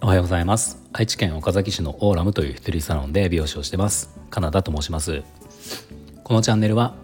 [0.00, 0.78] おはようございます。
[0.94, 4.18] 愛知県岡崎市のオーラムという一人サロンで美容師をしてます。
[4.30, 5.22] カナダと申します。
[6.24, 6.94] このチャンネルは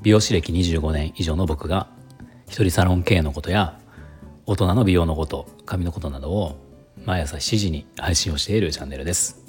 [0.00, 1.88] 美容師歴25年以上の僕が
[2.46, 3.76] 一人サロン経営のことや
[4.46, 6.56] 大人の美容のこと髪のことなどを
[7.04, 9.44] 毎朝7時に配信をしているチャンネルです、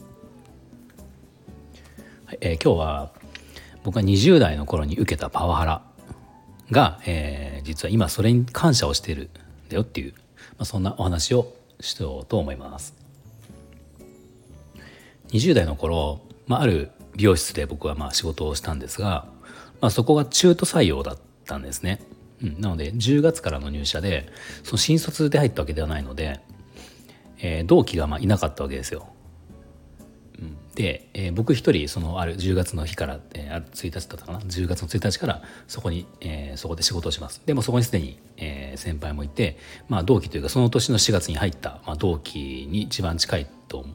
[2.26, 3.12] はいえー、今日は
[3.84, 5.89] 僕が20代の頃に受けたパワハラ
[6.72, 9.30] が、えー、実は今それに感謝をしているん
[9.70, 10.20] だよっていう、ま
[10.60, 12.96] あ、そんなお話をしようと思います。
[15.30, 19.28] 20代の頃、まあ、ある美容室で僕はまあ仕事をしたんですが、
[19.82, 22.02] まあ、そこが中途採用だったんですね、
[22.42, 24.32] うん、なので10月からの入社で
[24.64, 26.40] その新卒で入ったわけではないので、
[27.40, 29.08] えー、同期がまあいなかったわけですよ。
[30.80, 37.42] で、えー、僕一人そのある10月の日から、えー、1日だったかな？10月の1日からそこに、えー、そこで仕事をします。
[37.46, 39.58] でもそこにすでに、えー、先輩もいて、
[39.90, 43.86] まあ、同期というかその年の4月に入った、まあ、同期に一番近いと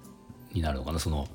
[0.52, 0.98] になるのかな？
[0.98, 1.26] その、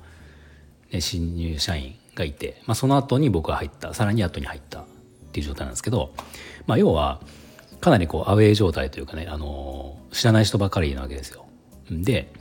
[0.92, 4.84] ね、新入社員がいて、まあ、その後に僕が入ったさらに後に入ったっ
[5.32, 6.14] ていう状態なんですけど、
[6.68, 7.20] まあ、要は
[7.80, 11.44] かなりこうアウェー状態というかね、あの知らない人ばかりなわけですよ。
[11.90, 12.32] で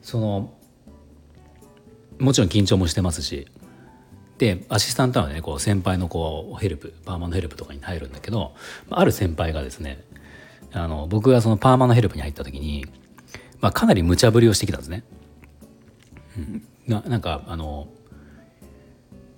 [0.00, 0.54] その
[2.20, 3.48] もちろん緊張もしてますし
[4.38, 8.54] でアシスタントはねこう先輩のこうヘルプパーマのヘルプとかに入るんだけど
[8.88, 10.04] ある先輩がですね
[10.72, 12.86] あの僕がそのパーマのヘルプに入った時に、
[13.60, 15.02] まあ、かなり無茶ぶりをしてきたんですね。
[16.38, 17.88] うん、ななんかあの、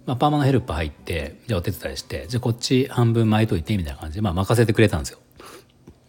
[0.07, 5.19] まあ、パーマのヘルプ入ってじゃあお手伝いしてじゃあこっち半分巻いといてみたいな感じで、まあ、任せてくれたんですよ。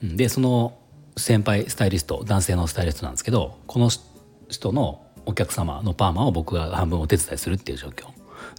[0.03, 0.77] でその
[1.15, 3.89] 先輩スタイリスト男性のスタイリストなんですけどこの
[4.49, 8.07] 人のお客様のパーマを僕が半分お手伝いするっていう状況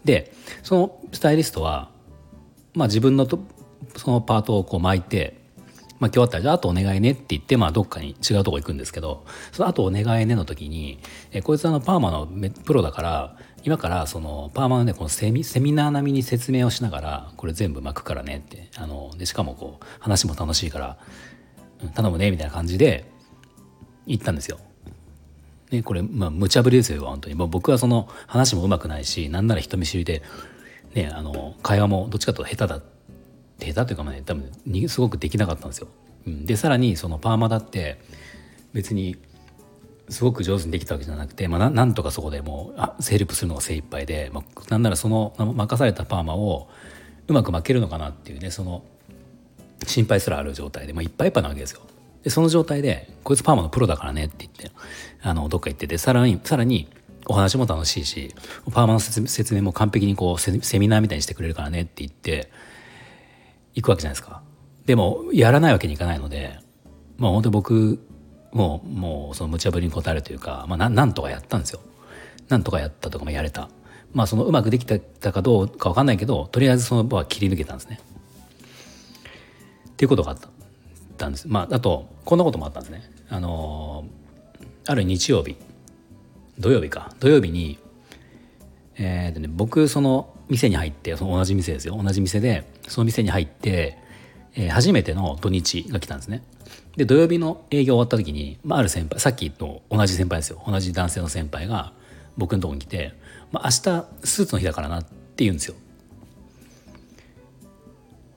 [0.04, 1.90] でそのスタイリストは、
[2.74, 3.38] まあ、自分のと
[3.96, 5.40] そのパートをこう巻いて、
[5.98, 10.98] まあ、今日あったらじゃああとお願いねって言って、まあ、どっかに違うとこ行くんですけどそのあとお願いねの時に
[11.32, 20.98] えこいつあのパーマのプロだから今からそのパーマのねこのセミセミナー並みに説明をしながらこれ全部巻くからねってあのでしかもこう話も楽しいから
[21.94, 23.10] 頼むねみたいな感じで
[24.06, 24.58] 言ったんですよ。
[25.74, 27.34] ね、これ、まあ、無茶ぶりですよ、本当に。
[27.34, 30.22] もう僕はその話もうまくないし、なんなら人見知りで、
[30.94, 32.82] ね、あの、会話もどっちかというと下手だ、
[33.72, 35.88] 下手というかね、多分、すごくできなかったんですよ。
[36.26, 38.00] うん、で、さらに、そのパーマだって、
[38.72, 39.16] 別に、
[40.08, 46.68] すごく上手にできたわけじゃなくて、まあ、なんとかそこでもうあセールプするのが精一杯で、まあ、なんならその任されたパーマを
[47.26, 48.84] うまく巻けるのかなっていうねその
[49.86, 51.80] 心配すらある状態で、まあ、いっぱいいっぱいなわけですよ。
[52.24, 54.72] でその状態で「こいつパーマのプロだからね」って言って
[55.22, 56.88] あのどっか行っててさらにさらに
[57.26, 58.34] お話も楽しいし
[58.72, 62.50] パーマの説明も完璧にこうセミナーみたいにしてくれるからねって言って
[63.74, 64.42] 行くわけじゃないですか。
[64.86, 66.58] でもやらないわけにいかないので
[67.16, 68.06] まあ本当に僕
[68.52, 71.80] もうもうその無茶ぶりに答えるというか、まあ、なんとかやったんですよ。
[72.48, 73.68] なんとかやったとか、まあ、やれた。
[74.12, 78.00] まあそのうまくできたかどうか分かんないけどとりあえずその場は切り抜けたんですね。
[79.90, 80.48] っていうことがあった。
[81.16, 81.48] たんです。
[81.48, 83.10] まあ、あとこんなこともあったんですね。
[83.28, 84.04] あの
[84.86, 85.56] ある日曜日
[86.58, 87.78] 土曜日か土曜日に、
[88.96, 93.98] えーとね、僕その店に入ってその同じ店ですよ同じ店でその店に入って、
[94.54, 96.42] えー、初めての土日が来たんですね。
[96.96, 101.92] で土曜日の営業終わった時に、まあ、ある先輩さっきと同じ先輩ですよ同じ男性の先輩が
[102.36, 103.14] 僕のとこに来て
[103.50, 105.08] 「まあ、明日スーツの日だからな」って
[105.38, 105.74] 言うんですよ。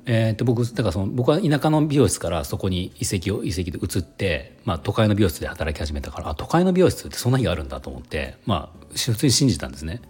[0.10, 9.96] えー、と僕だからその僕は田舎の美容室からそこに移籍を移籍で移って、まあ、都会の美容室で働き始めたからあ都会の美容室ってそんな日があるんだと思ってまあ普通に信じたんですね。
[9.96, 10.06] だか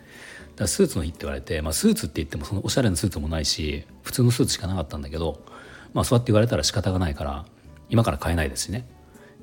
[0.62, 5.41] らスーツの日って言われて、まあ、スーツって言ってもそのおしゃれなスーツもないし普通のスーツしかなかったんだけど、
[5.94, 7.46] まあ、そうやって言われたら仕方がないから
[7.90, 8.88] 今から買えないですしね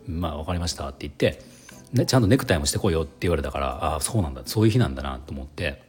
[0.06, 1.42] まあ分かりましたって言って
[1.92, 5.82] でちゃんとネクタイもしてこいよって言われたからああそうなんだそういう日なんだなと思って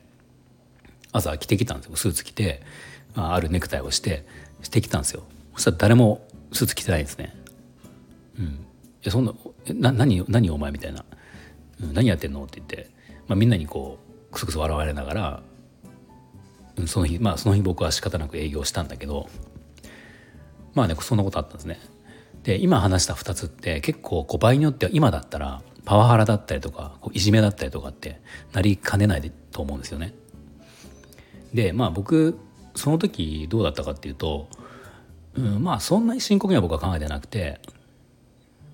[1.11, 2.61] 朝着てきたんですよスーツ着て、
[3.15, 4.25] あ、あるネクタイをして
[4.65, 5.23] してきたんですよ。
[5.53, 7.33] そしたら誰もスーツ着てないですね。
[8.39, 8.65] うん。
[9.05, 9.33] いそんな
[9.73, 11.05] な何何お前みたいな、
[11.81, 12.89] うん、何やってんのって言って、
[13.27, 13.99] まあ、みんなにこ
[14.29, 15.43] うクスクス笑われながら、
[16.77, 19.29] うん、その日まあその日僕は仕方なく営業したんだけど
[20.73, 21.79] まあねそんなことあったんですね。
[22.43, 28.19] で今話した2つって結構こう場合によっては今だったらパワハラだったりとかこういじめだったりとかって
[28.53, 30.15] なりかねないと思うんですよね。
[31.53, 32.39] でまあ僕
[32.75, 34.49] その時どうだったかっていうと、
[35.37, 37.59] うん、まあそんなに深刻には僕は考えてなくて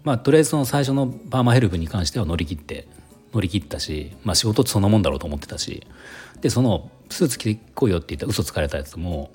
[0.04, 2.88] まあとりあえずその最初のパーマヘルプに関しては乗り切って
[3.34, 5.88] 乗り切ったし、まあ、仕事ってそんなもんだろうと思ってたし
[6.42, 9.32] でそのスーツ着てこいよって言った嘘つかれたやつも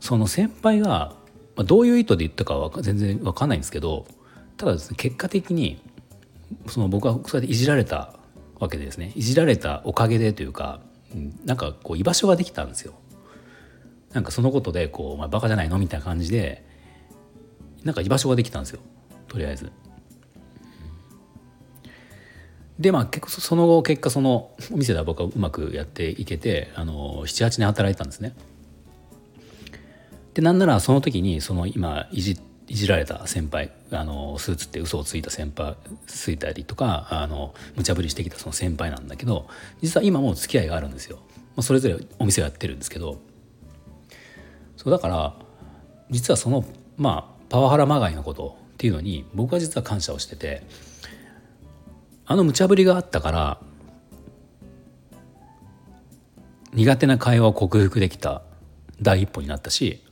[0.00, 1.14] その先輩が
[1.60, 4.06] まあ、どういう意図で言ったかは全然分かんないんですけど
[4.56, 5.78] ただですね結果的に
[6.68, 8.14] その僕はそうやっていじられた
[8.58, 10.80] わけでですねいじられたおかげでというか
[11.44, 12.94] なんかこう居場所ができたんですよ。
[14.12, 16.64] なんかそのことでこう、まあ、バカじゃないのみたいな感じで
[17.84, 18.80] なんか居場所ができたんですよ
[19.28, 19.70] とりあえず。
[22.78, 28.34] でまあ結構その後結果そのお店では僕はうまくやっていけて78年働いたんですね。
[30.32, 35.76] でなんならその時にその今いじいじられた先輩あのスーツって嘘をついた先輩
[36.06, 39.48] ついたりとかあの無茶ぶりしてきたその先輩なんだけど
[39.82, 41.18] 実は今もう付き合いがあるんですよ。
[41.56, 43.20] まあ、それぞれお店をやってるんですけど
[44.80, 45.34] そうだから
[46.08, 46.64] 実はその
[46.96, 50.62] まあパワハラまがいのことっていうのに僕は実は感謝をしてて
[52.24, 53.60] あの無茶ぶりがあったから
[56.72, 58.40] 苦手な会話を克服できた
[59.02, 60.02] 第一歩になったし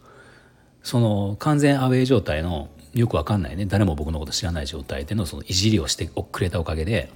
[0.82, 7.11] その完全アウェー状態のよくわかんないね誰も僕のこと知らない状態でのそのいじりをしてくれたおかげで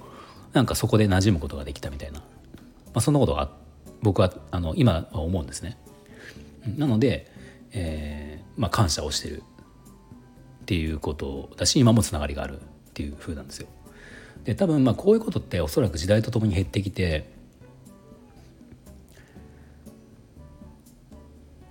[0.53, 2.25] なんかそこで馴染むことができたみたいな、ま
[2.95, 3.51] あ、そんなことが
[4.01, 5.77] 僕はあの今は思うんですね。
[6.77, 7.31] なので、
[7.73, 9.43] えーまあ、感謝をしてる
[10.61, 13.67] っていうことだし今もつながりがあるっていう風なんですよ。
[14.45, 17.31] で多分まあこういうことっておそらく時代とともに減ってきて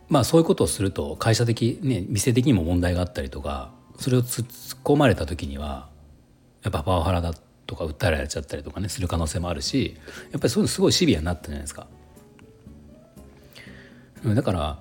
[0.08, 5.88] まあそういうことをすると会社的ね店的にも問題があったりとかそれを突っ込まれた時には
[6.62, 7.34] やっぱパワハラだ
[7.66, 9.96] とか訴えられちゃったりとかねする可能性もあるし
[10.32, 11.86] やっぱりそういうのすごいシビアになったじゃないですか。
[14.24, 14.78] だから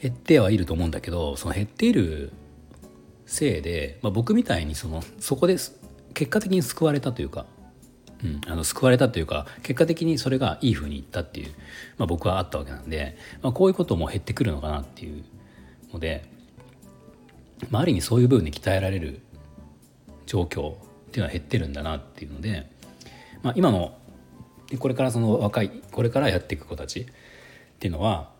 [0.00, 2.32] 減ってはいると思うんだけどその減っている
[3.26, 5.56] せいで、まあ、僕みたいにそのそこで
[6.14, 7.46] 結果的に救われたというか
[8.24, 11.52] うん、あの救われたというか結果的にそれがいい風にいったっていう、
[11.98, 15.24] まあ、僕はあったわけなんで、まあ、こういうことも減ってくるのかなっていう
[15.92, 16.24] ので、
[17.70, 19.20] まあ、ある意味そういう部分に鍛えられる
[20.26, 20.76] 状況っ
[21.10, 22.70] ていうのは減ってるんだなっていうので、
[23.42, 23.96] まあ、今の
[24.78, 27.06] これからその若いこれからやっていく子たちっ
[27.78, 28.30] ていうのは、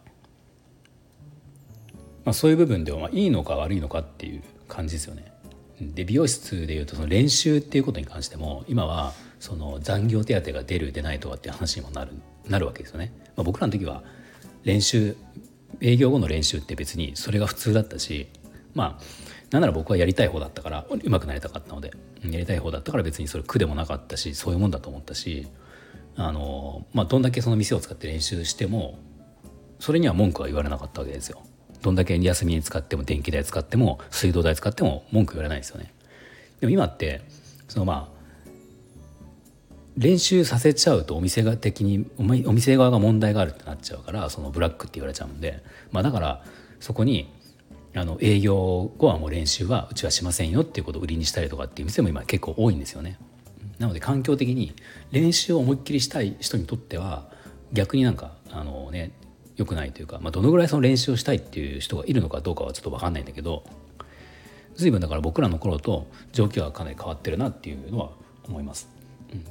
[2.28, 5.32] まあ、そういう部分ではまあいいのか悪いのかっていう感じですよね。
[5.80, 12.12] で美容室でいうとその練習っていうことに関しても今はその残業手当が出る出ないとかっていう話にもなる
[12.46, 13.14] なるわけですよね。
[13.34, 14.02] まあ、僕らの時は
[14.62, 15.16] 練習
[15.80, 18.28] 営業後の練習って別にそれが普通だったし
[18.74, 19.02] まあ
[19.50, 21.92] なんなら僕はやりたい方だったからうまくなりたかったので
[22.30, 25.48] やりたい方だったから別にそれ苦でもなかったしそういうもんだと思ったし
[26.16, 28.98] あの、まあ、どんだけその店を使って練習しても
[29.78, 31.40] それには文句は言われなかったわけですよ。
[31.82, 35.92] どんだけ休みに使っても電気代使っても水道代使っても文句言われないですよね。
[36.60, 37.22] でも今って
[37.68, 38.18] そのまあ
[39.96, 42.22] 練習させちゃうとお店が的にお
[42.52, 46.44] 店側が問題があるってなっちゃうからそのブラックって言われちゃうんで、まあ、だから
[46.78, 47.28] そこに
[47.96, 53.18] あの営業後はもう練習はうちはしませんよっていうことを売りにしたりとかっていう店も今結構多いんですよね。
[53.80, 54.74] なので環境的に
[55.10, 57.28] 練習を思いっきりしたい人にとっては
[57.72, 59.12] 逆になんかあのね
[59.58, 63.64] 良くないというか、まあ、どのぐらいその練習をしたいっていう人がいるのかどうかはちょっと分かんないんだけど
[64.76, 68.10] 随分だから僕らの頃と状況はかなり変わってるなっていうのは
[68.46, 68.88] 思います。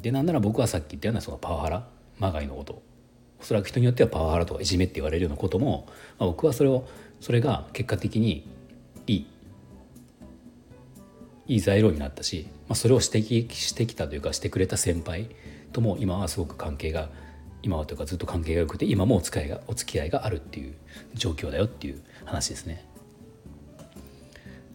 [0.01, 1.87] でなんなら僕はさっき言ったようなそのパワハラ
[2.17, 2.81] まがいのこと
[3.39, 5.85] おそらく人によってはパワハラとかいじめって言われるようなことも、
[6.17, 6.87] まあ、僕はそれを
[7.19, 8.49] それが結果的に
[9.05, 9.27] いい
[11.47, 15.29] いい材料になったし、まあ、それを指摘してきたというかしてくれた先輩
[15.71, 17.09] とも今はすごく関係が
[17.67, 20.73] 今はというかずっと関係が良くて今もお付き合いがお付き合いがあるっていう
[21.15, 22.87] 状況だよっていう話ですね。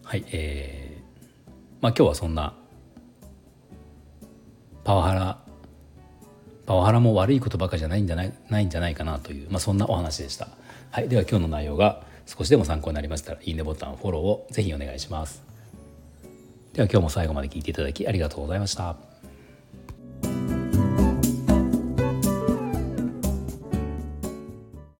[0.03, 2.53] はいえー、まあ今日はそんな
[4.83, 5.39] パワハラ
[6.67, 10.49] パワハラも悪いことばかりじゃないんじゃないないんじゃないかなという、まあ、そんなお話でした。
[10.91, 15.41] はい、では今日の内容が少しでも参考になりましたらいいねボタンフォローをぜひお願いします。
[16.73, 19.12] では今日も最後まで聞いていただきありがとうございました。